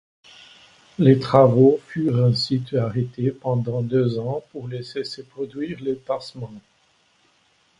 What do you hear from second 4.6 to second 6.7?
laisser se produire les tassements.